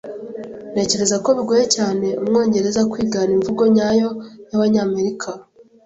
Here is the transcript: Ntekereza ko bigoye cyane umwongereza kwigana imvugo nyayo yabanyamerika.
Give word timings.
Ntekereza 0.71 1.15
ko 1.23 1.29
bigoye 1.37 1.65
cyane 1.75 2.07
umwongereza 2.21 2.81
kwigana 2.91 3.31
imvugo 3.37 3.63
nyayo 3.75 4.09
yabanyamerika. 4.49 5.29